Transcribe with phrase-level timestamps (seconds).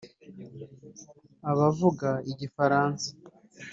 [1.51, 3.09] abavuga Igifaransa